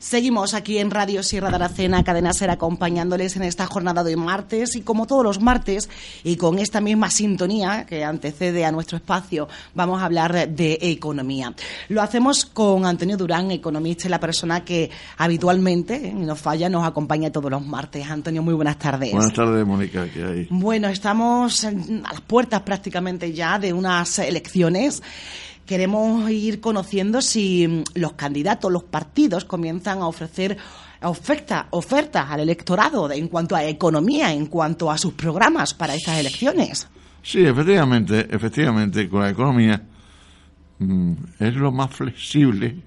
Seguimos 0.00 0.54
aquí 0.54 0.78
en 0.78 0.92
Radio 0.92 1.24
Sierra 1.24 1.48
de 1.48 1.56
Aracena, 1.56 2.04
Cadena 2.04 2.32
Ser, 2.32 2.50
acompañándoles 2.50 3.34
en 3.34 3.42
esta 3.42 3.66
jornada 3.66 4.04
de 4.04 4.14
martes 4.14 4.76
y 4.76 4.82
como 4.82 5.08
todos 5.08 5.24
los 5.24 5.40
martes 5.40 5.90
y 6.22 6.36
con 6.36 6.60
esta 6.60 6.80
misma 6.80 7.10
sintonía 7.10 7.84
que 7.84 8.04
antecede 8.04 8.64
a 8.64 8.70
nuestro 8.70 8.98
espacio, 8.98 9.48
vamos 9.74 10.00
a 10.00 10.04
hablar 10.04 10.50
de 10.50 10.78
economía. 10.80 11.52
Lo 11.88 12.00
hacemos 12.00 12.46
con 12.46 12.86
Antonio 12.86 13.16
Durán, 13.16 13.50
economista 13.50 14.06
y 14.06 14.10
la 14.10 14.20
persona 14.20 14.64
que 14.64 14.88
habitualmente, 15.16 15.96
y 15.96 16.12
nos 16.14 16.38
falla, 16.38 16.68
nos 16.68 16.86
acompaña 16.86 17.32
todos 17.32 17.50
los 17.50 17.66
martes. 17.66 18.08
Antonio, 18.08 18.40
muy 18.40 18.54
buenas 18.54 18.78
tardes. 18.78 19.10
Buenas 19.10 19.32
tardes, 19.32 19.66
Mónica, 19.66 20.06
¿qué 20.14 20.22
hay? 20.22 20.46
Bueno, 20.48 20.86
estamos 20.86 21.64
a 21.64 21.72
las 21.72 22.20
puertas 22.24 22.62
prácticamente 22.62 23.32
ya 23.32 23.58
de 23.58 23.72
unas 23.72 24.20
elecciones 24.20 25.02
queremos 25.68 26.28
ir 26.30 26.60
conociendo 26.60 27.20
si 27.20 27.68
mm, 27.68 28.00
los 28.00 28.14
candidatos, 28.14 28.72
los 28.72 28.84
partidos 28.84 29.44
comienzan 29.44 29.98
a 29.98 30.08
ofrecer 30.08 30.56
ofertas 31.00 32.30
al 32.30 32.40
electorado 32.40 33.12
en 33.12 33.28
cuanto 33.28 33.54
a 33.54 33.64
economía, 33.64 34.32
en 34.32 34.46
cuanto 34.46 34.90
a 34.90 34.98
sus 34.98 35.12
programas 35.12 35.74
para 35.74 35.94
estas 35.94 36.18
elecciones. 36.18 36.88
Sí, 37.22 37.44
efectivamente, 37.44 38.26
efectivamente, 38.30 39.08
con 39.08 39.20
la 39.20 39.30
economía 39.30 39.80
mm, 40.78 41.12
es 41.38 41.54
lo 41.54 41.70
más 41.70 41.90
flexible 41.94 42.80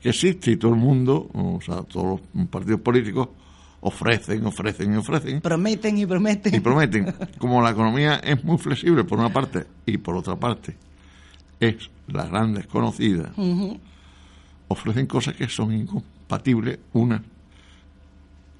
que 0.00 0.08
existe 0.08 0.52
y 0.52 0.56
todo 0.56 0.72
el 0.72 0.78
mundo, 0.80 1.28
o 1.34 1.60
sea, 1.64 1.82
todos 1.82 2.20
los 2.34 2.46
partidos 2.48 2.80
políticos 2.80 3.28
ofrecen, 3.80 4.44
ofrecen 4.46 4.94
y 4.94 4.96
ofrecen. 4.96 5.40
Prometen 5.42 5.98
y 5.98 6.06
prometen. 6.06 6.54
Y 6.54 6.60
prometen. 6.60 7.14
Como 7.38 7.60
la 7.60 7.70
economía 7.70 8.16
es 8.16 8.42
muy 8.42 8.56
flexible 8.56 9.04
por 9.04 9.18
una 9.18 9.32
parte 9.32 9.66
y 9.84 9.98
por 9.98 10.16
otra 10.16 10.34
parte 10.34 10.87
es 11.60 11.90
la 12.06 12.26
gran 12.26 12.54
desconocida, 12.54 13.32
ofrecen 14.68 15.06
cosas 15.06 15.34
que 15.34 15.48
son 15.48 15.72
incompatibles 15.72 16.78
unas 16.92 17.22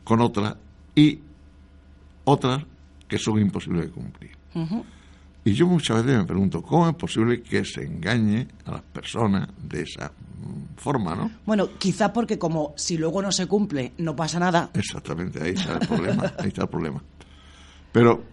con 0.04 0.20
otras 0.20 0.56
y 0.94 1.18
otras 2.24 2.64
que 3.06 3.18
son 3.18 3.40
imposibles 3.40 3.86
de 3.86 3.90
cumplir. 3.90 4.30
Y 5.44 5.52
yo 5.52 5.66
muchas 5.66 6.04
veces 6.04 6.18
me 6.18 6.26
pregunto, 6.26 6.62
¿cómo 6.62 6.88
es 6.88 6.94
posible 6.94 7.42
que 7.42 7.64
se 7.64 7.84
engañe 7.84 8.48
a 8.66 8.72
las 8.72 8.82
personas 8.82 9.48
de 9.62 9.82
esa 9.82 10.12
forma, 10.76 11.14
no? 11.14 11.30
Bueno, 11.46 11.70
quizás 11.78 12.10
porque 12.10 12.38
como 12.38 12.74
si 12.76 12.98
luego 12.98 13.22
no 13.22 13.32
se 13.32 13.46
cumple, 13.46 13.92
no 13.98 14.14
pasa 14.14 14.38
nada. 14.38 14.70
Exactamente, 14.74 15.42
ahí 15.42 15.52
está 15.52 15.78
el 15.78 15.86
problema, 15.86 16.32
ahí 16.38 16.48
está 16.48 16.62
el 16.62 16.68
problema. 16.68 17.02
Pero 17.92 18.24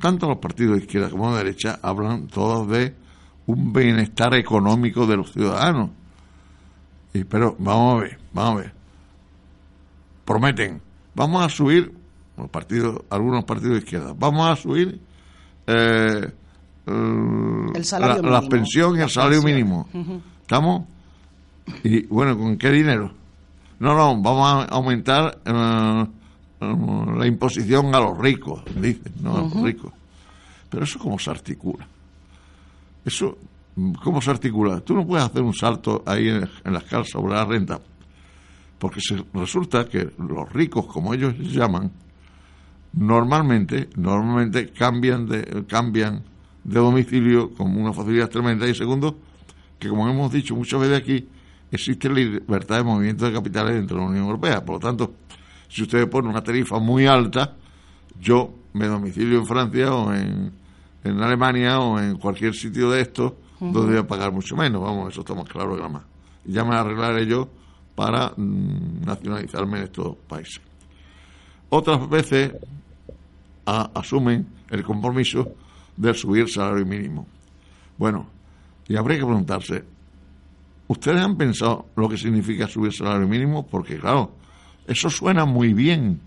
tanto 0.00 0.28
los 0.28 0.38
partidos 0.38 0.76
de 0.76 0.84
izquierda 0.84 1.10
como 1.10 1.30
de 1.32 1.44
derecha 1.44 1.78
hablan 1.80 2.26
todos 2.26 2.68
de 2.68 2.94
un 3.46 3.72
bienestar 3.72 4.34
económico 4.34 5.06
de 5.06 5.16
los 5.16 5.32
ciudadanos. 5.32 5.90
Y, 7.12 7.24
pero 7.24 7.56
vamos 7.58 7.96
a 7.96 8.00
ver, 8.02 8.18
vamos 8.32 8.52
a 8.52 8.62
ver. 8.62 8.72
Prometen, 10.24 10.80
vamos 11.14 11.44
a 11.44 11.48
subir, 11.48 11.92
los 12.36 12.48
partidos, 12.48 13.02
algunos 13.10 13.44
partidos 13.44 13.74
de 13.74 13.78
izquierda, 13.78 14.14
vamos 14.16 14.48
a 14.48 14.56
subir 14.56 15.00
eh, 15.66 16.32
el 16.86 17.84
salario 17.84 18.22
la, 18.22 18.42
pensión 18.42 18.98
y 18.98 19.02
el 19.02 19.10
salario 19.10 19.42
mínimo. 19.42 19.88
¿Estamos? 20.42 20.86
Y 21.82 22.06
bueno, 22.06 22.36
¿con 22.36 22.58
qué 22.58 22.70
dinero? 22.70 23.12
No, 23.78 23.94
no, 23.94 24.20
vamos 24.20 24.46
a 24.46 24.74
aumentar 24.74 25.38
eh, 25.44 26.06
la 26.60 27.26
imposición 27.26 27.94
a 27.94 28.00
los 28.00 28.18
ricos, 28.18 28.62
dicen, 28.76 29.12
no 29.22 29.36
a 29.36 29.40
los 29.42 29.62
ricos. 29.62 29.92
Pero 30.68 30.84
eso 30.84 30.98
cómo 30.98 31.18
se 31.18 31.30
articula. 31.30 31.86
Eso, 33.04 33.36
¿cómo 34.02 34.20
se 34.20 34.30
articula? 34.30 34.80
Tú 34.80 34.94
no 34.94 35.06
puedes 35.06 35.26
hacer 35.26 35.42
un 35.42 35.54
salto 35.54 36.02
ahí 36.06 36.28
en, 36.28 36.48
la 36.64 36.78
escala 36.78 37.04
sobre 37.04 37.34
la 37.34 37.44
renta, 37.44 37.80
porque 38.78 39.00
se, 39.00 39.22
resulta 39.34 39.86
que 39.86 40.10
los 40.18 40.52
ricos, 40.52 40.86
como 40.86 41.12
ellos 41.12 41.34
llaman, 41.38 41.90
normalmente, 42.94 43.90
normalmente 43.96 44.70
cambian 44.70 45.26
de, 45.26 45.64
cambian 45.68 46.22
de 46.62 46.80
domicilio 46.80 47.52
con 47.52 47.76
una 47.76 47.92
facilidad 47.92 48.30
tremenda. 48.30 48.66
Y 48.66 48.74
segundo, 48.74 49.18
que 49.78 49.88
como 49.88 50.08
hemos 50.08 50.32
dicho 50.32 50.56
muchas 50.56 50.80
veces 50.80 50.98
aquí, 50.98 51.28
existe 51.70 52.08
libertad 52.08 52.78
de 52.78 52.84
movimiento 52.84 53.26
de 53.26 53.32
capitales 53.32 53.74
dentro 53.74 53.96
de 53.96 54.02
la 54.02 54.08
Unión 54.08 54.24
Europea. 54.24 54.64
Por 54.64 54.76
lo 54.76 54.80
tanto, 54.80 55.14
si 55.68 55.82
ustedes 55.82 56.06
ponen 56.06 56.30
una 56.30 56.42
tarifa 56.42 56.78
muy 56.78 57.06
alta, 57.06 57.56
yo 58.18 58.54
me 58.72 58.86
domicilio 58.86 59.38
en 59.38 59.46
Francia 59.46 59.92
o 59.92 60.14
en, 60.14 60.52
en 61.04 61.20
Alemania 61.20 61.78
o 61.80 62.00
en 62.00 62.16
cualquier 62.16 62.54
sitio 62.54 62.90
de 62.90 63.02
estos 63.02 63.34
donde 63.60 63.92
voy 63.92 63.98
a 63.98 64.06
pagar 64.06 64.32
mucho 64.32 64.56
menos. 64.56 64.82
Vamos, 64.82 65.12
eso 65.12 65.20
está 65.20 65.34
más 65.34 65.48
claro 65.48 65.76
que 65.76 65.82
la 65.82 65.88
más. 65.88 66.02
ya 66.44 66.64
me 66.64 66.74
arreglaré 66.74 67.26
yo 67.26 67.48
para 67.94 68.32
mm, 68.36 69.04
nacionalizarme 69.04 69.78
en 69.78 69.84
estos 69.84 70.16
países. 70.28 70.60
Otras 71.68 72.08
veces 72.08 72.52
asumen 73.66 74.46
el 74.70 74.82
compromiso 74.82 75.52
de 75.96 76.12
subir 76.14 76.42
el 76.42 76.48
salario 76.48 76.84
mínimo. 76.84 77.26
Bueno, 77.96 78.26
y 78.86 78.96
habría 78.96 79.18
que 79.18 79.24
preguntarse, 79.24 79.84
¿ustedes 80.88 81.20
han 81.20 81.36
pensado 81.36 81.86
lo 81.96 82.08
que 82.08 82.18
significa 82.18 82.66
subir 82.66 82.88
el 82.88 82.94
salario 82.94 83.26
mínimo? 83.26 83.66
Porque, 83.66 83.98
claro, 83.98 84.32
eso 84.86 85.08
suena 85.08 85.44
muy 85.44 85.72
bien. 85.72 86.20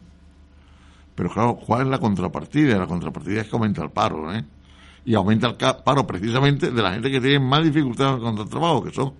Pero, 1.16 1.30
claro, 1.30 1.56
¿cuál 1.56 1.84
es 1.84 1.88
la 1.88 2.00
contrapartida? 2.00 2.78
La 2.78 2.88
contrapartida 2.88 3.42
es 3.42 3.48
que 3.48 3.56
aumenta 3.56 3.84
el 3.84 3.90
paro, 3.92 4.34
¿eh? 4.34 4.44
Y 5.08 5.16
aumenta 5.16 5.48
el 5.48 5.56
paro 5.56 6.06
precisamente 6.06 6.70
de 6.70 6.82
la 6.82 6.92
gente 6.92 7.10
que 7.10 7.22
tiene 7.22 7.40
más 7.40 7.64
dificultades 7.64 8.20
con 8.20 8.38
el 8.38 8.50
trabajo, 8.50 8.84
que 8.84 8.92
son 8.92 9.14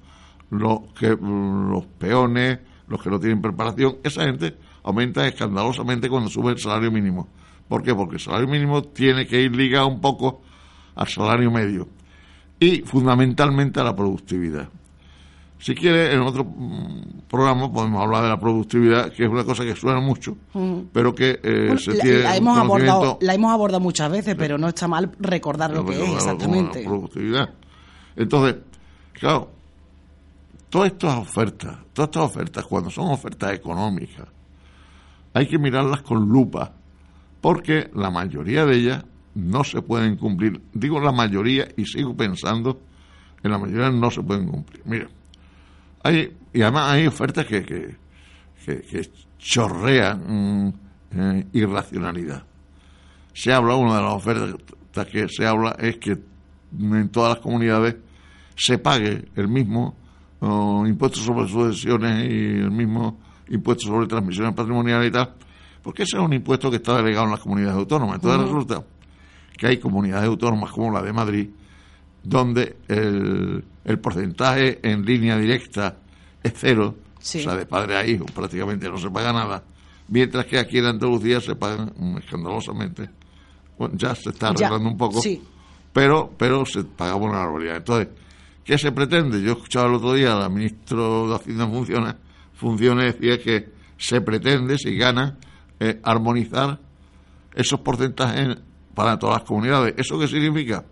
los, 0.50 0.82
que, 1.00 1.18
los 1.18 1.86
peones, 1.98 2.60
los 2.90 3.02
que 3.02 3.10
no 3.10 3.18
tienen 3.18 3.42
preparación. 3.42 3.96
Esa 4.04 4.26
gente 4.26 4.58
aumenta 4.84 5.26
escandalosamente 5.26 6.10
cuando 6.10 6.30
sube 6.30 6.52
el 6.52 6.58
salario 6.58 6.92
mínimo. 6.92 7.30
¿Por 7.70 7.84
qué? 7.84 7.96
Porque 7.96 8.16
el 8.16 8.20
salario 8.20 8.50
mínimo 8.50 8.84
tiene 8.84 9.26
que 9.26 9.42
ir 9.42 9.56
ligado 9.56 9.88
un 9.88 10.02
poco 10.02 10.42
al 10.94 11.08
salario 11.08 11.50
medio 11.52 11.88
y 12.60 12.82
fundamentalmente 12.82 13.80
a 13.80 13.86
la 13.86 13.96
productividad. 13.96 14.68
Si 15.60 15.74
quiere, 15.74 16.14
en 16.14 16.22
otro 16.22 16.44
mm, 16.44 17.22
programa 17.28 17.72
podemos 17.72 18.02
hablar 18.04 18.24
de 18.24 18.30
la 18.30 18.40
productividad, 18.40 19.12
que 19.12 19.24
es 19.24 19.30
una 19.30 19.44
cosa 19.44 19.64
que 19.64 19.76
suena 19.76 20.00
mucho, 20.00 20.38
mm. 20.54 20.80
pero 20.94 21.16
que 21.16 21.40
eh, 21.42 21.76
se 21.80 21.96
la, 21.96 22.04
tiene. 22.04 22.20
La 22.20 22.36
hemos, 22.36 22.58
abordado, 22.58 23.18
la 23.22 23.34
hemos 23.34 23.52
abordado 23.52 23.80
muchas 23.80 24.12
veces, 24.12 24.36
pero 24.36 24.58
no 24.58 24.68
está 24.68 24.88
mal 24.88 25.12
recordar 25.20 25.72
lo 25.72 25.86
que 25.86 26.02
es 26.02 26.10
exactamente. 26.10 26.84
La 26.84 26.90
productividad. 26.90 27.50
Entonces, 28.16 28.56
claro, 29.14 29.50
todas 30.70 30.92
estas 30.92 31.18
ofertas, 31.18 31.78
todas 31.94 32.10
estas 32.10 32.24
ofertas, 32.24 32.66
cuando 32.66 32.90
son 32.90 33.08
ofertas 33.12 33.54
económicas, 33.54 34.28
hay 35.34 35.48
que 35.48 35.58
mirarlas 35.58 36.02
con 36.02 36.28
lupa, 36.28 36.72
porque 37.42 37.90
la 37.94 38.10
mayoría 38.12 38.66
de 38.66 38.76
ellas 38.76 39.06
no 39.36 39.64
se 39.64 39.82
pueden 39.82 40.18
cumplir. 40.18 40.62
Digo 40.74 41.00
la 41.00 41.12
mayoría 41.12 41.68
y 41.78 41.86
sigo 41.86 42.16
pensando 42.16 42.80
que 43.42 43.50
la 43.50 43.58
mayoría 43.58 43.92
no 43.92 44.10
se 44.10 44.24
pueden 44.24 44.48
cumplir. 44.48 44.82
Mira, 44.86 45.08
y 46.14 46.62
además 46.62 46.92
hay 46.92 47.08
ofertas 47.08 47.46
que, 47.46 47.64
que, 47.64 49.10
chorrean 49.38 50.68
mm, 50.68 50.74
eh, 51.12 51.48
irracionalidad. 51.54 52.44
Se 53.34 53.54
habla, 53.54 53.76
una 53.76 53.98
de 53.98 54.02
las 54.02 54.14
ofertas 54.14 55.06
que 55.12 55.28
se 55.30 55.46
habla 55.46 55.76
es 55.80 55.98
que 55.98 56.18
en 56.80 57.10
todas 57.10 57.36
las 57.36 57.40
comunidades 57.40 57.96
se 58.56 58.78
pague 58.80 59.30
el 59.36 59.48
mismo 59.48 59.96
impuesto 60.42 61.20
sobre 61.20 61.48
sucesiones 61.48 62.30
y 62.30 62.60
el 62.60 62.72
mismo 62.72 63.20
impuesto 63.50 63.88
sobre 63.88 64.08
transmisiones 64.08 64.54
patrimoniales 64.54 65.10
y 65.10 65.12
tal, 65.12 65.34
porque 65.82 66.04
ese 66.04 66.18
es 66.18 66.24
un 66.24 66.34
impuesto 66.34 66.70
que 66.70 66.78
está 66.78 66.98
delegado 66.98 67.26
en 67.26 67.32
las 67.32 67.40
comunidades 67.40 67.78
autónomas. 67.78 68.16
Entonces 68.16 68.42
resulta 68.42 68.84
que 69.58 69.68
hay 69.68 69.78
comunidades 69.78 70.28
autónomas 70.28 70.72
como 70.72 70.92
la 70.92 71.02
de 71.02 71.14
Madrid, 71.14 71.50
donde 72.28 72.76
el, 72.90 73.64
el 73.86 74.00
porcentaje 74.00 74.80
en 74.84 75.06
línea 75.06 75.38
directa 75.38 75.98
es 76.44 76.54
cero, 76.56 76.96
o 77.18 77.22
sea, 77.22 77.56
de 77.56 77.66
padre 77.66 77.96
a 77.96 78.06
hijo 78.06 78.26
prácticamente 78.26 78.90
no 78.90 78.98
se 78.98 79.10
paga 79.10 79.32
nada, 79.32 79.64
mientras 80.10 80.46
que 80.46 80.60
aquí 80.60 80.80
en 80.80 80.86
Andalucía 80.86 81.40
se 81.40 81.56
pagan 81.56 81.94
escandalosamente. 82.22 83.10
Bueno, 83.78 83.96
ya 83.98 84.14
se 84.14 84.30
está 84.30 84.50
arreglando 84.50 84.90
un 84.90 84.98
poco, 84.98 85.22
pero, 85.94 86.34
pero 86.38 86.66
se 86.66 86.84
paga 86.84 87.16
una 87.16 87.38
barbaridad. 87.38 87.78
Entonces, 87.78 88.10
¿qué 88.66 88.78
se 88.78 88.92
pretende? 88.92 89.42
Yo 89.42 89.54
escuchaba 89.54 89.88
el 89.88 89.96
otro 89.96 90.14
día 90.14 90.34
a 90.34 90.40
la 90.40 90.50
ministra 90.50 90.98
de 90.98 91.36
Hacienda 91.36 91.68
Funciones, 91.68 92.16
Funciones 92.56 93.14
decía 93.14 93.42
que 93.42 93.70
se 93.98 94.20
pretende, 94.20 94.78
si 94.78 94.98
gana, 94.98 95.38
eh, 95.80 96.00
armonizar 96.04 96.80
esos 97.54 97.80
porcentajes 97.80 98.58
para 98.94 99.18
todas 99.18 99.38
las 99.38 99.48
comunidades. 99.48 99.94
¿Eso 99.98 100.20
qué 100.20 100.28
significa? 100.28 100.84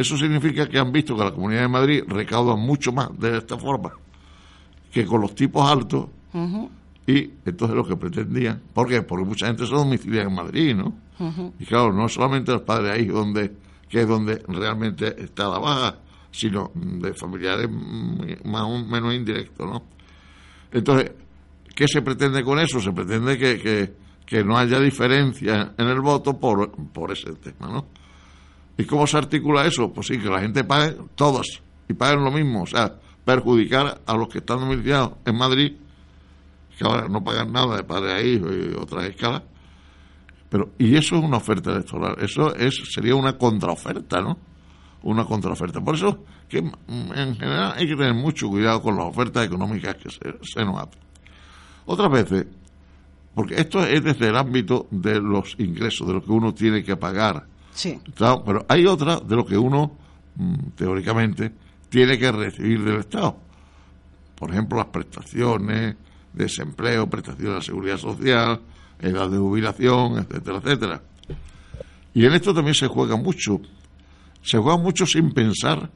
Eso 0.00 0.16
significa 0.16 0.66
que 0.66 0.78
han 0.78 0.90
visto 0.92 1.14
que 1.14 1.22
la 1.22 1.30
Comunidad 1.30 1.60
de 1.60 1.68
Madrid 1.68 2.02
recauda 2.06 2.56
mucho 2.56 2.90
más 2.90 3.10
de 3.18 3.36
esta 3.36 3.58
forma 3.58 3.92
que 4.90 5.04
con 5.04 5.20
los 5.20 5.34
tipos 5.34 5.70
altos. 5.70 6.06
Y 7.06 7.30
entonces 7.44 7.76
lo 7.76 7.86
que 7.86 7.96
pretendían, 7.96 8.62
¿por 8.72 8.88
qué? 8.88 9.02
Porque 9.02 9.26
mucha 9.26 9.48
gente 9.48 9.66
se 9.66 9.74
domicilia 9.74 10.22
en 10.22 10.34
Madrid, 10.34 10.74
¿no? 10.74 10.94
Y 11.58 11.66
claro, 11.66 11.92
no 11.92 12.08
solamente 12.08 12.50
los 12.50 12.62
padres 12.62 12.94
ahí, 12.94 13.04
donde, 13.08 13.52
que 13.90 14.00
es 14.00 14.08
donde 14.08 14.42
realmente 14.48 15.22
está 15.22 15.50
la 15.50 15.58
baja, 15.58 15.98
sino 16.30 16.72
de 16.74 17.12
familiares 17.12 17.68
más 18.42 18.62
o 18.62 18.82
menos 18.82 19.12
indirectos, 19.12 19.70
¿no? 19.70 19.82
Entonces, 20.72 21.12
¿qué 21.74 21.86
se 21.86 22.00
pretende 22.00 22.42
con 22.42 22.58
eso? 22.58 22.80
Se 22.80 22.92
pretende 22.92 23.36
que, 23.36 23.92
que, 24.24 24.44
no 24.44 24.56
haya 24.56 24.80
diferencia 24.80 25.74
en 25.76 25.88
el 25.88 26.00
voto 26.00 26.40
por, 26.40 26.70
por 26.90 27.12
ese 27.12 27.34
tema, 27.34 27.68
¿no? 27.68 27.99
¿Y 28.80 28.86
cómo 28.86 29.06
se 29.06 29.18
articula 29.18 29.66
eso? 29.66 29.92
Pues 29.92 30.06
sí, 30.06 30.18
que 30.18 30.30
la 30.30 30.40
gente 30.40 30.64
pague 30.64 30.96
todas 31.14 31.46
y 31.86 31.92
paguen 31.92 32.24
lo 32.24 32.30
mismo, 32.30 32.62
o 32.62 32.66
sea, 32.66 32.94
perjudicar 33.26 34.00
a 34.06 34.14
los 34.14 34.28
que 34.28 34.38
están 34.38 34.60
domiciliados 34.60 35.18
en 35.26 35.36
Madrid, 35.36 35.72
que 36.78 36.84
ahora 36.84 37.06
no 37.06 37.22
pagan 37.22 37.52
nada 37.52 37.76
de 37.76 37.84
padre 37.84 38.12
a 38.12 38.22
hijo 38.22 38.46
y 38.50 38.74
otras 38.74 39.04
escalas, 39.04 39.42
pero, 40.48 40.70
y 40.78 40.96
eso 40.96 41.16
es 41.16 41.22
una 41.22 41.36
oferta 41.36 41.72
electoral, 41.72 42.16
eso 42.20 42.54
es, 42.54 42.74
sería 42.90 43.14
una 43.14 43.36
contraoferta, 43.36 44.22
¿no? 44.22 44.38
Una 45.02 45.26
contraoferta. 45.26 45.82
Por 45.82 45.96
eso 45.96 46.24
que 46.48 46.58
en 46.58 47.36
general 47.36 47.74
hay 47.76 47.86
que 47.86 47.96
tener 47.96 48.14
mucho 48.14 48.48
cuidado 48.48 48.80
con 48.80 48.96
las 48.96 49.04
ofertas 49.04 49.44
económicas 49.44 49.96
que 49.96 50.08
se, 50.08 50.64
nos 50.64 50.80
hacen. 50.80 51.00
Otras 51.84 52.10
veces, 52.10 52.46
porque 53.34 53.56
esto 53.56 53.84
es 53.84 54.02
desde 54.02 54.28
el 54.28 54.36
ámbito 54.36 54.86
de 54.90 55.20
los 55.20 55.54
ingresos, 55.58 56.06
de 56.06 56.14
lo 56.14 56.24
que 56.24 56.32
uno 56.32 56.54
tiene 56.54 56.82
que 56.82 56.96
pagar. 56.96 57.46
Sí. 57.72 57.98
Pero 58.16 58.66
hay 58.68 58.86
otras 58.86 59.26
de 59.26 59.36
lo 59.36 59.46
que 59.46 59.56
uno, 59.56 59.96
mm, 60.36 60.70
teóricamente, 60.76 61.52
tiene 61.88 62.18
que 62.18 62.32
recibir 62.32 62.84
del 62.84 63.00
Estado. 63.00 63.36
Por 64.34 64.50
ejemplo, 64.50 64.78
las 64.78 64.86
prestaciones, 64.86 65.96
desempleo, 66.32 67.08
prestaciones 67.08 67.56
de 67.56 67.62
seguridad 67.62 67.98
social, 67.98 68.60
edad 69.00 69.28
de 69.28 69.38
jubilación, 69.38 70.18
etcétera, 70.18 70.58
etcétera. 70.58 71.02
Y 72.14 72.26
en 72.26 72.32
esto 72.32 72.54
también 72.54 72.74
se 72.74 72.86
juega 72.88 73.16
mucho. 73.16 73.60
Se 74.42 74.58
juega 74.58 74.78
mucho 74.78 75.06
sin 75.06 75.32
pensar 75.32 75.90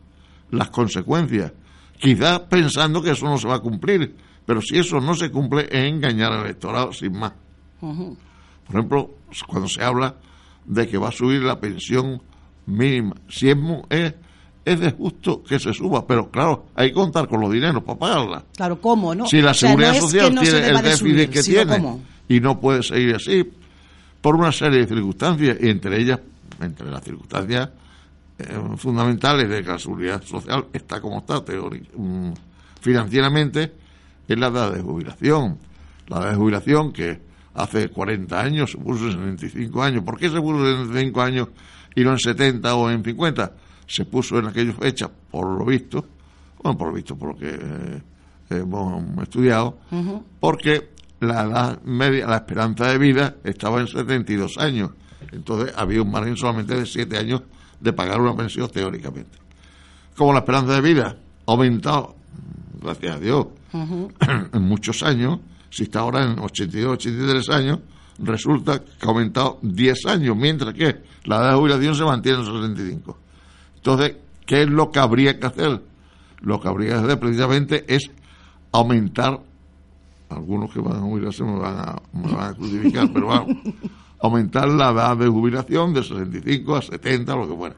las 0.50 0.70
consecuencias. 0.70 1.53
Quizás 1.99 2.41
pensando 2.41 3.03
que 3.03 3.11
eso 3.11 3.27
no 3.27 3.38
se 3.38 3.49
va 3.49 3.56
a 3.56 3.61
cumplir, 3.61 4.15
pero 4.44 4.61
si 4.61 4.79
eso 4.79 5.00
no 5.00 5.15
se 5.15 5.31
cumple 5.31 5.67
es 5.70 5.91
engañar 5.93 6.32
al 6.32 6.44
electorado 6.44 6.93
sin 6.93 7.19
más. 7.19 7.32
Por 7.81 8.75
ejemplo, 8.77 9.15
cuando 9.47 9.69
se 9.69 9.82
habla 9.82 10.17
de 10.65 10.89
que 10.89 10.99
va 10.99 11.09
a 11.09 11.13
subir 11.13 11.43
la 11.43 11.61
pensión 11.61 12.23
mínima, 12.67 13.15
si 13.29 13.51
es, 13.51 13.57
es 13.91 14.15
es 14.65 14.81
de 14.81 14.91
justo 14.93 15.43
que 15.43 15.59
se 15.59 15.73
suba, 15.75 16.07
pero 16.07 16.31
claro, 16.31 16.67
hay 16.75 16.89
que 16.89 16.95
contar 16.95 17.29
con 17.29 17.41
los 17.41 17.53
dineros 17.53 17.83
para 17.83 17.99
pagarla. 17.99 18.45
Claro, 18.57 18.81
¿cómo? 18.81 19.15
No? 19.15 19.27
Si 19.27 19.43
la 19.43 19.53
seguridad 19.53 19.95
social 19.95 20.39
tiene 20.41 20.69
el 20.69 20.83
déficit 20.83 21.31
que 21.31 21.43
tiene 21.43 21.99
y 22.29 22.41
no 22.41 22.59
puede 22.59 22.83
seguir 22.83 23.15
así 23.15 23.45
por 24.21 24.37
una 24.37 24.53
serie 24.53 24.81
de 24.81 24.87
circunstancias, 24.87 25.59
y 25.61 25.69
entre 25.69 26.01
ellas, 26.01 26.21
entre 26.61 26.91
las 26.91 27.05
circunstancias 27.05 27.69
eh, 28.39 28.59
fundamentales 28.79 29.49
de 29.49 29.63
que 29.63 29.69
la 29.69 29.79
seguridad 29.79 30.23
social 30.23 30.67
está 30.73 31.01
como 31.01 31.19
está 31.19 31.41
mm, 31.41 32.33
financieramente, 32.81 33.73
es 34.27 34.39
la 34.39 34.47
edad 34.47 34.73
de 34.73 34.81
jubilación. 34.81 35.59
La 36.09 36.21
edad 36.21 36.31
de 36.31 36.37
jubilación 36.37 36.93
que 36.93 37.21
hace 37.55 37.89
40 37.89 38.41
años 38.41 38.73
se 38.73 38.79
puso 38.79 39.06
en 39.06 39.39
75 39.39 39.83
años. 39.83 40.05
¿Por 40.05 40.19
qué 40.19 40.29
se 40.29 40.41
puso 40.41 40.69
en 40.69 40.87
75 40.87 41.23
años 41.23 41.49
y 41.95 42.03
no 42.03 42.12
en 42.12 42.19
70 42.19 42.75
o 42.75 42.91
en 42.91 43.05
50? 43.05 43.53
se 43.87 44.05
puso 44.05 44.39
en 44.39 44.47
aquella 44.47 44.73
fecha, 44.73 45.11
por 45.31 45.47
lo 45.59 45.65
visto, 45.65 46.05
bueno, 46.62 46.79
por 46.79 46.89
lo 46.89 46.95
visto, 46.95 47.17
por 47.17 47.31
lo 47.31 47.37
que 47.37 47.51
eh, 47.51 48.03
hemos 48.51 49.23
estudiado, 49.23 49.79
porque 50.41 50.91
la 51.21 51.43
edad 51.43 51.83
media, 51.83 52.27
la 52.27 52.37
esperanza 52.37 52.89
de 52.89 52.99
vida 52.99 53.37
estaba 53.45 53.81
en 53.81 53.89
72 53.89 54.59
años. 54.59 54.91
Entonces 55.33 55.75
había 55.77 56.03
un 56.03 56.11
margen 56.11 56.37
solamente 56.37 56.75
de 56.75 56.87
7 56.87 57.17
años 57.17 57.43
de 57.81 57.93
pagar 57.93 58.21
una 58.21 58.35
pensión 58.35 58.69
teóricamente. 58.69 59.39
Como 60.17 60.33
la 60.33 60.41
esperanza 60.41 60.75
de 60.75 60.81
vida 60.81 61.17
ha 61.47 61.51
aumentado, 61.51 62.17
gracias 62.81 63.17
a 63.17 63.19
Dios, 63.19 63.47
en 63.73 64.62
muchos 64.62 65.03
años, 65.03 65.41
si 65.75 65.82
está 65.82 66.00
ahora 66.00 66.23
en 66.23 66.38
82, 66.38 66.93
83 66.93 67.49
años, 67.50 67.81
resulta 68.21 68.79
que 68.79 69.05
ha 69.05 69.09
aumentado 69.09 69.59
10 69.62 70.06
años, 70.06 70.37
mientras 70.37 70.73
que 70.73 71.03
la 71.25 71.38
edad 71.38 71.50
de 71.50 71.56
jubilación 71.56 71.97
se 71.97 72.05
mantiene 72.05 72.38
en 72.38 72.44
65. 72.44 73.19
Entonces, 73.75 74.17
¿qué 74.47 74.62
es 74.62 74.69
lo 74.69 74.93
que 74.93 75.00
habría 75.00 75.41
que 75.41 75.47
hacer? 75.47 75.82
Lo 76.43 76.61
que 76.61 76.69
habría 76.69 76.91
que 76.91 77.05
hacer 77.06 77.19
precisamente 77.19 77.85
es 77.93 78.09
aumentar, 78.71 79.41
algunos 80.29 80.73
que 80.73 80.79
van 80.79 80.99
a 80.99 81.00
jubilarse 81.00 81.43
me 81.43 81.59
van 81.59 81.77
a, 81.77 82.03
me 82.12 82.55
crucificar, 82.55 83.12
pero 83.12 83.27
vamos, 83.27 83.56
aumentar 84.20 84.69
la 84.69 84.93
edad 84.93 85.17
de 85.17 85.27
jubilación 85.27 85.93
de 85.93 86.05
65 86.05 86.77
a 86.77 86.82
70, 86.82 87.35
lo 87.35 87.49
que 87.49 87.56
fuera. 87.56 87.77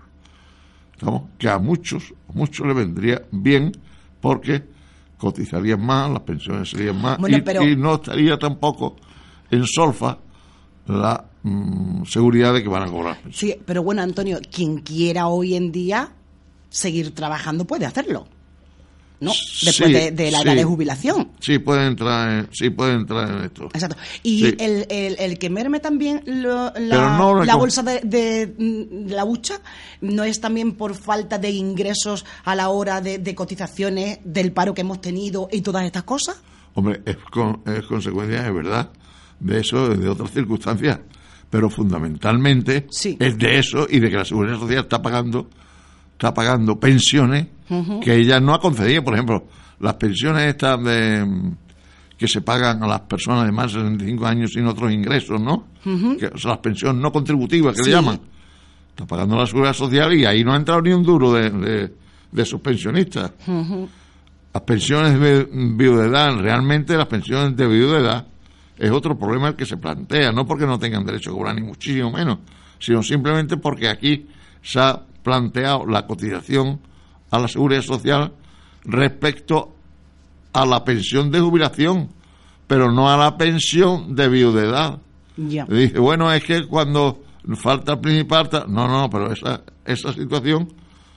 Estamos, 0.92 1.22
que 1.38 1.48
a 1.48 1.58
muchos, 1.58 2.12
a 2.28 2.32
muchos 2.34 2.66
le 2.66 2.74
vendría 2.74 3.22
bien 3.30 3.72
porque 4.20 4.75
cotizarían 5.18 5.84
más, 5.84 6.10
las 6.10 6.22
pensiones 6.22 6.70
serían 6.70 7.00
más 7.00 7.18
y, 7.18 7.76
no 7.76 7.94
estaría 7.94 8.38
tampoco 8.38 8.96
en 9.50 9.64
solfa 9.66 10.18
la 10.86 11.24
Mm, 11.48 12.02
seguridad 12.06 12.52
de 12.52 12.60
que 12.60 12.68
van 12.68 12.82
a 12.82 12.90
cobrar. 12.90 13.18
Sí, 13.30 13.54
pero 13.64 13.80
bueno, 13.80 14.02
Antonio, 14.02 14.40
quien 14.50 14.78
quiera 14.78 15.28
hoy 15.28 15.54
en 15.54 15.70
día 15.70 16.10
seguir 16.70 17.14
trabajando 17.14 17.64
puede 17.64 17.86
hacerlo. 17.86 18.26
¿No? 19.20 19.32
Después 19.62 20.16
de, 20.16 20.30
la 20.30 20.40
edad 20.40 20.54
de 20.54 20.64
jubilación. 20.64 21.30
Sí, 21.40 21.58
puede 21.58 21.86
entrar 21.86 22.30
en, 22.30 22.48
sí, 22.52 22.70
puede 22.70 22.94
entrar 22.94 23.30
en 23.30 23.44
esto. 23.44 23.64
Exacto. 23.72 23.96
Y 24.22 24.46
el, 24.62 24.86
el, 24.90 25.38
que 25.38 25.50
merme 25.50 25.80
también 25.80 26.22
la, 26.26 27.56
bolsa 27.56 27.82
de, 27.82 28.54
mm, 28.58 29.10
la 29.10 29.24
bucha 29.24 29.60
no 30.00 30.24
es 30.24 30.40
también 30.40 30.72
por 30.72 30.94
falta 30.94 31.38
de 31.38 31.50
ingresos 31.50 32.24
a 32.44 32.54
la 32.54 32.68
hora 32.68 33.00
de, 33.00 33.34
cotizaciones 33.34 34.18
del 34.24 34.52
paro 34.52 34.74
que 34.74 34.80
hemos 34.82 35.00
tenido 35.00 35.48
y 35.50 35.60
todas 35.60 35.84
estas 35.84 36.04
cosas. 36.04 36.40
Hombre, 36.74 37.00
es, 37.06 37.16
es 37.16 37.86
consecuencia, 37.86 38.46
es 38.46 38.54
verdad, 38.54 38.90
de 39.40 39.60
eso, 39.60 39.88
de 39.88 40.08
otras 40.08 40.30
circunstancias 40.30 41.00
pero 41.48 41.70
fundamentalmente 41.70 42.86
es 42.88 43.38
de 43.38 43.58
eso 43.58 43.86
y 43.88 44.00
de 44.00 44.10
que 44.10 44.16
la 44.16 44.24
Seguridad 44.24 44.58
Social 44.58 44.82
está 44.82 45.00
pagando 45.00 45.48
está 46.16 46.32
pagando 46.32 46.80
pensiones 46.80 47.46
que 48.00 48.14
ella 48.14 48.40
no 48.40 48.54
ha 48.54 48.60
concedido. 48.60 49.04
Por 49.04 49.14
ejemplo, 49.14 49.44
las 49.80 49.94
pensiones 49.94 50.44
estas 50.48 50.82
de, 50.82 51.52
que 52.16 52.26
se 52.26 52.40
pagan 52.40 52.82
a 52.82 52.86
las 52.86 53.00
personas 53.02 53.44
de 53.44 53.52
más 53.52 53.72
de 53.72 53.80
65 53.80 54.26
años 54.26 54.52
sin 54.52 54.66
otros 54.66 54.90
ingresos, 54.90 55.40
¿no? 55.40 55.66
que, 55.84 56.30
son 56.36 56.50
las 56.52 56.58
pensiones 56.58 57.02
no 57.02 57.12
contributivas 57.12 57.76
que 57.76 57.82
le 57.82 57.90
llaman. 57.90 58.18
Está 58.90 59.06
pagando 59.06 59.36
la 59.36 59.46
Seguridad 59.46 59.74
Social 59.74 60.14
y 60.14 60.24
ahí 60.24 60.42
no 60.42 60.54
ha 60.54 60.56
entrado 60.56 60.80
ni 60.80 60.92
un 60.92 61.02
duro 61.02 61.32
de, 61.34 61.90
de, 62.32 62.44
sus 62.46 62.60
pensionistas. 62.62 63.32
Las 64.54 64.62
pensiones 64.62 65.20
de 65.20 65.46
viudedad, 65.76 66.34
realmente 66.38 66.96
las 66.96 67.06
pensiones 67.06 67.54
de 67.54 67.66
viudedad 67.66 68.26
es 68.78 68.90
otro 68.90 69.18
problema 69.18 69.48
el 69.48 69.54
que 69.54 69.66
se 69.66 69.76
plantea, 69.76 70.32
no 70.32 70.46
porque 70.46 70.64
no 70.64 70.78
tengan 70.78 71.04
derecho 71.04 71.30
a 71.30 71.34
cobrar 71.34 71.54
ni 71.54 71.60
muchísimo 71.60 72.10
menos, 72.10 72.38
sino 72.78 73.02
simplemente 73.02 73.58
porque 73.58 73.88
aquí 73.88 74.26
se 74.62 74.80
ha 74.80 75.02
planteado 75.26 75.84
la 75.86 76.06
cotización 76.06 76.78
a 77.32 77.40
la 77.40 77.48
seguridad 77.48 77.82
social 77.82 78.32
respecto 78.84 79.74
a 80.52 80.64
la 80.64 80.84
pensión 80.84 81.32
de 81.32 81.40
jubilación, 81.40 82.10
pero 82.68 82.92
no 82.92 83.10
a 83.10 83.16
la 83.16 83.36
pensión 83.36 84.14
de 84.14 84.28
viudedad. 84.28 85.00
Dice, 85.36 85.98
bueno, 85.98 86.32
es 86.32 86.44
que 86.44 86.64
cuando 86.68 87.24
falta 87.56 87.94
el 87.94 87.98
principal, 87.98 88.48
no, 88.68 88.86
no, 88.86 89.10
pero 89.10 89.32
esa, 89.32 89.64
esa 89.84 90.12
situación 90.12 90.72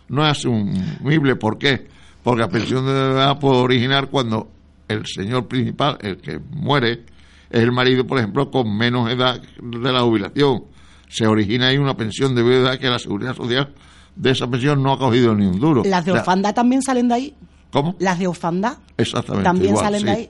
no 0.08 0.26
es 0.26 0.32
asumible. 0.32 1.36
¿Por 1.36 1.60
qué? 1.60 1.88
Porque 2.24 2.42
la 2.42 2.50
pensión 2.50 2.88
de 2.88 2.92
viudedad 2.92 3.40
puede 3.40 3.58
originar 3.58 4.10
cuando 4.10 4.50
el 4.88 5.06
señor 5.06 5.48
principal, 5.48 6.00
el 6.02 6.18
que 6.18 6.40
muere, 6.40 7.06
es 7.52 7.62
el 7.62 7.72
marido, 7.72 8.08
por 8.08 8.18
ejemplo, 8.18 8.50
con 8.50 8.76
menos 8.76 9.08
edad 9.12 9.40
de 9.62 9.92
la 9.92 10.02
jubilación. 10.02 10.64
Se 11.10 11.28
origina 11.28 11.68
ahí 11.68 11.78
una 11.78 11.96
pensión 11.96 12.34
de 12.34 12.42
edad 12.42 12.80
que 12.80 12.88
la 12.88 12.98
seguridad 12.98 13.36
social 13.36 13.72
de 14.16 14.32
esa 14.32 14.48
pensión 14.48 14.84
no 14.84 14.94
ha 14.94 14.98
cogido 14.98 15.36
ni 15.36 15.46
un 15.46 15.60
duro. 15.60 15.84
¿Las 15.86 16.06
de 16.06 16.12
orfandad 16.12 16.54
también 16.54 16.82
salen 16.82 17.08
de 17.08 17.14
ahí? 17.14 17.36
¿Cómo? 17.72 17.96
¿Las 18.00 18.20
de 18.20 18.28
orfandad? 18.28 18.78
Exactamente. 18.98 19.44
También 19.44 19.78
salen 19.78 20.04
de 20.04 20.12
ahí. 20.12 20.30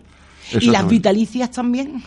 ¿Y 0.60 0.68
las 0.68 0.88
vitalicias 0.88 1.52
también? 1.52 2.04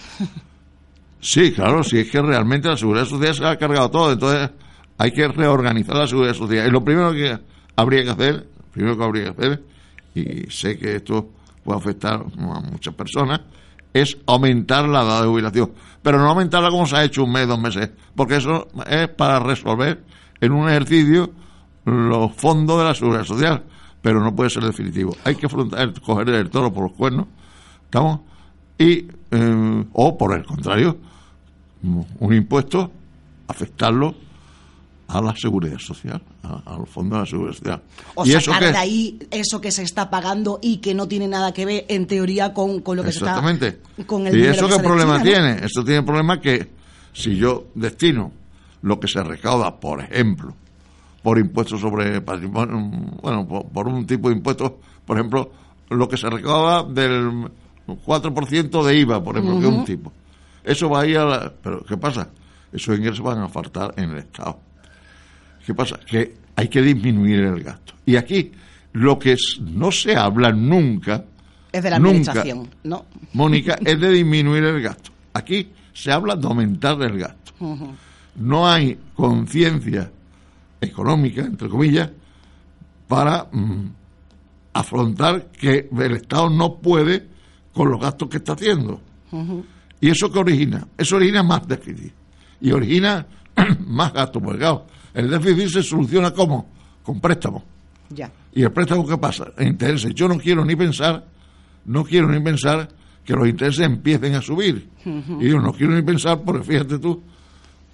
Sí, 1.20 1.52
claro, 1.52 1.84
si 1.84 2.00
es 2.00 2.10
que 2.10 2.20
realmente 2.20 2.68
la 2.68 2.76
seguridad 2.76 3.04
social 3.04 3.34
se 3.34 3.46
ha 3.46 3.56
cargado 3.56 3.90
todo, 3.90 4.12
entonces 4.12 4.50
hay 4.98 5.12
que 5.12 5.28
reorganizar 5.28 5.94
la 5.94 6.06
seguridad 6.06 6.34
social. 6.34 6.66
Y 6.66 6.70
lo 6.70 6.84
primero 6.84 7.12
que 7.12 7.38
habría 7.76 8.02
que 8.02 8.10
hacer, 8.10 8.48
primero 8.72 8.98
que 8.98 9.04
habría 9.04 9.24
que 9.24 9.30
hacer, 9.30 9.62
y 10.14 10.50
sé 10.50 10.76
que 10.78 10.96
esto 10.96 11.30
puede 11.62 11.78
afectar 11.78 12.14
a 12.14 12.60
muchas 12.60 12.94
personas, 12.94 13.40
es 13.94 14.18
aumentar 14.26 14.88
la 14.88 15.02
edad 15.02 15.22
de 15.22 15.28
jubilación. 15.28 15.72
Pero 16.02 16.18
no 16.18 16.28
aumentarla 16.28 16.70
como 16.70 16.86
se 16.86 16.96
ha 16.96 17.04
hecho 17.04 17.24
un 17.24 17.32
mes, 17.32 17.46
dos 17.46 17.60
meses, 17.60 17.90
porque 18.16 18.36
eso 18.36 18.66
es 18.86 19.08
para 19.08 19.38
resolver 19.38 20.02
en 20.40 20.52
un 20.52 20.68
ejercicio 20.68 21.30
los 21.84 22.32
fondos 22.32 22.78
de 22.78 22.84
la 22.84 22.94
seguridad 22.94 23.24
social, 23.24 23.62
pero 24.00 24.22
no 24.22 24.34
puede 24.34 24.50
ser 24.50 24.64
definitivo. 24.64 25.16
Hay 25.24 25.36
que 25.36 25.46
afrontar, 25.46 25.92
coger 26.00 26.28
el 26.30 26.50
toro 26.50 26.72
por 26.72 26.84
los 26.84 26.92
cuernos, 26.92 27.26
¿estamos? 27.84 28.20
Y, 28.78 29.06
eh, 29.30 29.84
o 29.92 30.18
por 30.18 30.36
el 30.36 30.44
contrario, 30.44 30.96
un 31.82 32.34
impuesto, 32.34 32.90
afectarlo 33.48 34.14
a 35.08 35.20
la 35.20 35.36
seguridad 35.36 35.78
social, 35.78 36.22
a, 36.42 36.76
los 36.78 36.88
fondos 36.88 37.18
de 37.18 37.20
la 37.20 37.26
seguridad 37.26 37.54
social. 37.54 37.82
O 38.14 38.24
y 38.24 38.30
sacar 38.30 38.62
eso 38.62 38.72
de 38.72 38.78
ahí 38.78 39.18
eso 39.30 39.60
que 39.60 39.70
se 39.70 39.82
está 39.82 40.08
pagando 40.08 40.58
y 40.62 40.78
que 40.78 40.94
no 40.94 41.06
tiene 41.06 41.28
nada 41.28 41.52
que 41.52 41.66
ver, 41.66 41.84
en 41.88 42.06
teoría, 42.06 42.54
con, 42.54 42.80
con 42.80 42.96
lo 42.96 43.04
que 43.04 43.12
se 43.12 43.18
está... 43.18 43.38
Exactamente. 43.38 43.80
¿Y 44.32 44.42
eso 44.42 44.68
qué 44.68 44.78
problema 44.78 45.22
tiene? 45.22 45.64
Eso 45.64 45.84
tiene 45.84 46.02
problema 46.02 46.40
que 46.40 46.70
si 47.12 47.36
yo 47.36 47.66
destino 47.74 48.32
lo 48.82 48.98
que 48.98 49.06
se 49.06 49.22
recauda, 49.22 49.78
por 49.78 50.00
ejemplo, 50.00 50.54
por 51.22 51.38
impuestos 51.38 51.80
sobre 51.80 52.20
patrimonio, 52.20 52.90
bueno, 53.22 53.46
por, 53.46 53.86
un 53.86 54.06
tipo 54.06 54.28
de 54.28 54.36
impuestos, 54.36 54.72
por 55.06 55.16
ejemplo, 55.16 55.52
lo 55.88 56.08
que 56.08 56.16
se 56.16 56.28
recauda 56.28 56.82
del 56.82 57.48
4% 57.86 58.84
de 58.84 58.96
IVA, 58.96 59.22
por 59.22 59.36
ejemplo, 59.36 59.60
que 59.60 59.66
es 59.66 59.72
un 59.72 59.84
tipo. 59.84 60.12
Eso 60.64 60.90
va 60.90 61.02
a 61.02 61.06
ir 61.06 61.18
a 61.18 61.24
la... 61.24 61.52
Pero, 61.62 61.84
¿qué 61.84 61.96
pasa? 61.96 62.28
Esos 62.72 62.98
ingresos 62.98 63.20
van 63.20 63.38
a 63.38 63.48
faltar 63.48 63.94
en 63.96 64.10
el 64.10 64.18
Estado. 64.18 64.58
¿Qué 65.64 65.74
pasa? 65.74 65.98
Que 66.06 66.34
hay 66.56 66.68
que 66.68 66.82
disminuir 66.82 67.40
el 67.40 67.62
gasto. 67.62 67.94
Y 68.04 68.16
aquí 68.16 68.52
lo 68.92 69.18
que 69.18 69.36
no 69.60 69.92
se 69.92 70.16
habla 70.16 70.52
nunca... 70.52 71.24
Es 71.70 71.82
de 71.82 71.90
la 71.90 71.96
administración, 71.96 72.68
¿no? 72.84 73.06
Mónica, 73.32 73.78
es 73.84 73.98
de 74.00 74.10
disminuir 74.10 74.64
el 74.64 74.82
gasto. 74.82 75.10
Aquí 75.32 75.70
se 75.92 76.10
habla 76.10 76.36
de 76.36 76.46
aumentar 76.46 77.00
el 77.02 77.18
gasto. 77.18 77.52
No 78.36 78.68
hay 78.68 78.98
conciencia 79.14 80.10
económica, 80.82 81.42
entre 81.42 81.68
comillas, 81.68 82.10
para 83.08 83.48
mm, 83.50 83.86
afrontar 84.74 85.50
que 85.50 85.88
el 85.90 86.12
Estado 86.12 86.50
no 86.50 86.78
puede 86.78 87.26
con 87.72 87.90
los 87.90 88.00
gastos 88.00 88.28
que 88.28 88.38
está 88.38 88.52
haciendo. 88.52 89.00
¿Y 90.00 90.10
eso 90.10 90.30
qué 90.30 90.38
origina? 90.40 90.86
Eso 90.98 91.16
origina 91.16 91.42
más 91.42 91.66
déficit. 91.66 92.12
Y 92.60 92.72
origina 92.72 93.26
más 93.86 94.12
gastos. 94.12 94.42
Porque 94.42 94.58
claro, 94.58 94.86
el 95.14 95.30
déficit 95.30 95.68
se 95.68 95.82
soluciona 95.82 96.32
¿cómo? 96.32 96.68
Con 97.02 97.20
préstamos. 97.20 97.62
Ya. 98.10 98.30
¿Y 98.52 98.62
el 98.62 98.72
préstamo 98.72 99.06
qué 99.06 99.16
pasa? 99.16 99.52
Intereses. 99.58 100.14
Yo 100.14 100.28
no 100.28 100.38
quiero 100.38 100.64
ni 100.64 100.76
pensar, 100.76 101.24
no 101.86 102.04
quiero 102.04 102.28
ni 102.28 102.40
pensar 102.40 102.88
que 103.24 103.32
los 103.34 103.48
intereses 103.48 103.86
empiecen 103.86 104.34
a 104.34 104.42
subir. 104.42 104.90
Y 105.04 105.48
yo 105.48 105.60
no 105.60 105.72
quiero 105.72 105.94
ni 105.94 106.02
pensar, 106.02 106.42
porque 106.44 106.64
fíjate 106.64 106.98
tú, 106.98 107.22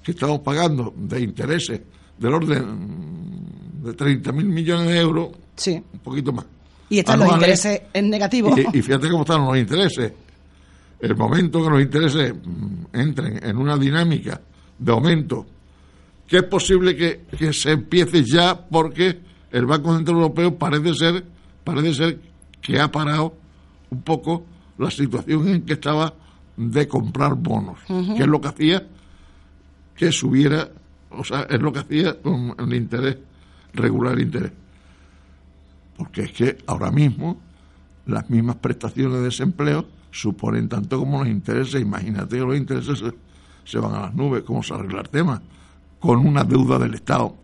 que 0.02 0.12
estamos 0.12 0.40
pagando 0.40 0.92
de 0.96 1.20
intereses 1.20 1.80
del 2.18 2.34
orden 2.34 3.82
de 3.82 3.92
30 3.94 4.32
mil 4.32 4.46
millones 4.46 4.88
de 4.88 4.98
euros, 4.98 5.28
sí. 5.56 5.82
un 5.92 6.00
poquito 6.00 6.32
más. 6.32 6.46
Y 6.90 6.98
están 7.00 7.20
los 7.20 7.32
intereses 7.32 7.82
en 7.92 8.10
negativo. 8.10 8.54
Y, 8.72 8.82
fíjate 8.82 9.10
cómo 9.10 9.22
están 9.22 9.44
los 9.44 9.56
intereses. 9.56 10.12
El 11.00 11.16
momento 11.16 11.62
que 11.62 11.70
los 11.70 11.80
intereses 11.80 12.34
entren 12.92 13.40
en 13.42 13.56
una 13.56 13.76
dinámica 13.76 14.40
de 14.78 14.92
aumento, 14.92 15.46
que 16.26 16.38
es 16.38 16.44
posible 16.44 16.96
que, 16.96 17.26
que 17.38 17.52
se 17.52 17.72
empiece 17.72 18.24
ya 18.24 18.58
porque 18.58 19.20
el 19.52 19.66
Banco 19.66 19.94
Central 19.94 20.16
Europeo 20.16 20.58
parece 20.58 20.94
ser, 20.94 21.24
parece 21.62 21.94
ser 21.94 22.18
que 22.60 22.80
ha 22.80 22.90
parado 22.90 23.34
un 23.90 24.02
poco 24.02 24.44
la 24.78 24.90
situación 24.90 25.48
en 25.48 25.62
que 25.62 25.74
estaba 25.74 26.14
de 26.56 26.88
comprar 26.88 27.34
bonos, 27.34 27.78
que 27.86 28.22
es 28.22 28.26
lo 28.26 28.40
que 28.40 28.48
hacía 28.48 28.86
que 29.94 30.12
subiera, 30.12 30.68
o 31.10 31.24
sea, 31.24 31.42
es 31.42 31.60
lo 31.60 31.72
que 31.72 31.80
hacía 31.80 32.20
con 32.20 32.54
el 32.58 32.74
interés, 32.74 33.16
regular 33.72 34.18
interés. 34.18 34.52
Porque 35.96 36.22
es 36.22 36.32
que 36.32 36.58
ahora 36.66 36.90
mismo 36.90 37.40
las 38.06 38.28
mismas 38.30 38.56
prestaciones 38.56 39.18
de 39.18 39.24
desempleo 39.24 39.86
suponen 40.10 40.68
tanto 40.68 40.98
como 40.98 41.20
los 41.20 41.28
intereses. 41.28 41.80
Imagínate 41.80 42.36
que 42.36 42.42
los 42.42 42.56
intereses 42.56 43.02
se, 43.64 43.78
van 43.78 43.94
a 43.94 44.00
las 44.02 44.14
nubes, 44.14 44.42
¿cómo 44.42 44.62
se 44.62 44.74
arregla 44.74 45.00
el 45.00 45.08
tema? 45.08 45.42
Con 45.98 46.26
una 46.26 46.44
deuda 46.44 46.78
del 46.78 46.94
Estado, 46.94 47.36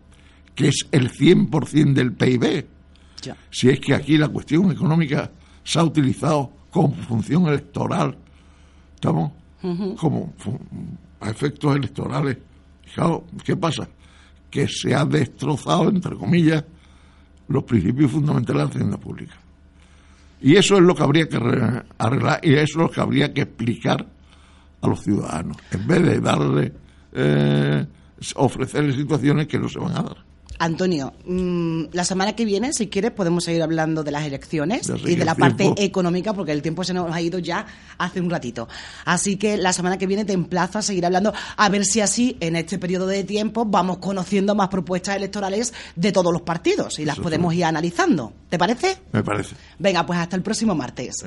que 0.53 0.69
es 0.69 0.87
el 0.91 1.11
100% 1.11 1.93
del 1.93 2.13
PIB. 2.13 2.65
Si 3.49 3.69
es 3.69 3.79
que 3.79 3.93
aquí 3.93 4.17
la 4.17 4.27
cuestión 4.27 4.71
económica 4.71 5.31
se 5.63 5.79
ha 5.79 5.83
utilizado 5.83 6.51
como 6.69 6.93
función 6.93 7.47
electoral, 7.47 8.15
¿estamos? 8.93 9.31
Como 9.97 10.33
a 11.19 11.29
efectos 11.29 11.75
electorales. 11.75 12.37
¿Qué 13.43 13.55
pasa? 13.55 13.87
Que 14.49 14.67
se 14.67 14.93
ha 14.93 15.05
destrozado, 15.05 15.89
entre 15.89 16.15
comillas, 16.15 16.63
los 17.47 17.63
principios 17.63 18.11
fundamentales 18.11 18.61
de 18.61 18.63
la 18.63 18.69
hacienda 18.69 18.97
pública. 18.97 19.35
Y 20.41 20.55
eso 20.55 20.75
es 20.75 20.81
lo 20.81 20.95
que 20.95 21.03
habría 21.03 21.27
que 21.27 21.37
arreglar 21.97 22.39
y 22.43 22.53
eso 22.53 22.63
es 22.63 22.75
lo 22.75 22.89
que 22.89 23.01
habría 23.01 23.33
que 23.33 23.41
explicar 23.41 24.05
a 24.81 24.87
los 24.87 25.01
ciudadanos, 25.01 25.57
en 25.71 25.87
vez 25.87 26.03
de 26.03 26.19
darle, 26.19 26.73
eh, 27.13 27.85
ofrecerles 28.35 28.95
situaciones 28.95 29.47
que 29.47 29.57
no 29.57 29.67
se 29.67 29.79
van 29.79 29.97
a 29.97 30.03
dar. 30.03 30.17
Antonio, 30.59 31.13
mm, 31.25 31.85
la 31.91 32.05
semana 32.05 32.33
que 32.33 32.45
viene, 32.45 32.73
si 32.73 32.87
quieres, 32.87 33.11
podemos 33.11 33.43
seguir 33.43 33.61
hablando 33.61 34.03
de 34.03 34.11
las 34.11 34.25
elecciones 34.25 34.91
y 35.05 35.15
de 35.15 35.25
la 35.25 35.35
parte 35.35 35.73
económica, 35.77 36.33
porque 36.33 36.51
el 36.51 36.61
tiempo 36.61 36.83
se 36.83 36.93
nos 36.93 37.13
ha 37.13 37.21
ido 37.21 37.39
ya 37.39 37.65
hace 37.97 38.21
un 38.21 38.29
ratito. 38.29 38.67
Así 39.05 39.37
que 39.37 39.57
la 39.57 39.73
semana 39.73 39.97
que 39.97 40.07
viene 40.07 40.25
te 40.25 40.33
emplazo 40.33 40.79
a 40.79 40.81
seguir 40.81 41.05
hablando, 41.05 41.33
a 41.57 41.69
ver 41.69 41.85
si 41.85 42.01
así, 42.01 42.37
en 42.39 42.55
este 42.55 42.79
periodo 42.79 43.07
de 43.07 43.23
tiempo, 43.23 43.65
vamos 43.65 43.97
conociendo 43.97 44.55
más 44.55 44.69
propuestas 44.69 45.15
electorales 45.15 45.73
de 45.95 46.11
todos 46.11 46.31
los 46.31 46.41
partidos 46.41 46.99
y 46.99 47.05
las 47.05 47.19
podemos 47.19 47.53
ir 47.53 47.65
analizando. 47.65 48.33
¿Te 48.49 48.57
parece? 48.57 48.97
Me 49.11 49.23
parece. 49.23 49.55
Venga, 49.79 50.05
pues 50.05 50.19
hasta 50.19 50.35
el 50.35 50.41
próximo 50.41 50.75
martes. 50.75 51.23